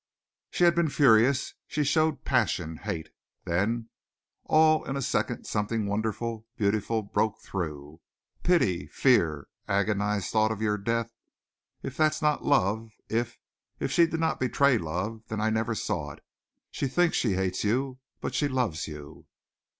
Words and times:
"She 0.49 0.63
had 0.63 0.73
been 0.73 0.89
furious. 0.89 1.53
She 1.67 1.83
showed 1.83 2.25
passion 2.25 2.77
hate. 2.77 3.09
Then 3.45 3.89
all 4.45 4.83
in 4.83 4.97
a 4.97 5.01
second 5.03 5.43
something 5.45 5.85
wonderful, 5.85 6.47
beautiful 6.57 7.03
broke 7.03 7.39
through. 7.41 8.01
Pity, 8.41 8.87
fear, 8.87 9.47
agonized 9.67 10.31
thought 10.31 10.51
of 10.51 10.59
your 10.59 10.79
death! 10.79 11.11
If 11.83 11.95
that's 11.97 12.19
not 12.19 12.43
love, 12.43 12.93
if 13.09 13.37
if 13.79 13.91
she 13.91 14.07
did 14.07 14.19
not 14.19 14.39
betray 14.39 14.79
love, 14.79 15.21
then 15.27 15.39
I 15.39 15.51
never 15.51 15.75
saw 15.75 16.13
it. 16.13 16.23
She 16.71 16.87
thinks 16.87 17.15
she 17.15 17.33
hates 17.33 17.63
you. 17.63 17.99
But 18.21 18.33
she 18.33 18.47
loves 18.47 18.87
you." 18.87 19.27